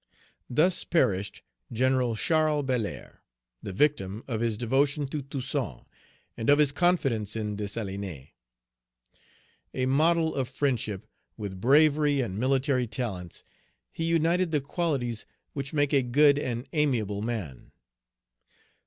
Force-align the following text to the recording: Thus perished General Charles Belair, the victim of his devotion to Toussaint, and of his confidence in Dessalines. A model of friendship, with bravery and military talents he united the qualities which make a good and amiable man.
Thus 0.49 0.83
perished 0.83 1.43
General 1.71 2.15
Charles 2.15 2.65
Belair, 2.65 3.21
the 3.61 3.71
victim 3.71 4.23
of 4.27 4.41
his 4.41 4.57
devotion 4.57 5.05
to 5.09 5.21
Toussaint, 5.21 5.85
and 6.35 6.49
of 6.49 6.57
his 6.57 6.71
confidence 6.71 7.35
in 7.35 7.55
Dessalines. 7.55 8.29
A 9.75 9.85
model 9.85 10.33
of 10.33 10.49
friendship, 10.49 11.05
with 11.37 11.61
bravery 11.61 12.19
and 12.19 12.39
military 12.39 12.87
talents 12.87 13.43
he 13.91 14.03
united 14.05 14.49
the 14.49 14.59
qualities 14.59 15.27
which 15.53 15.71
make 15.71 15.93
a 15.93 16.01
good 16.01 16.39
and 16.39 16.67
amiable 16.73 17.21
man. 17.21 17.71